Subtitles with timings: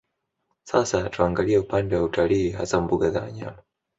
[0.63, 3.63] Sasa tuangalie upande wa utalii hasa mbuga za wanyama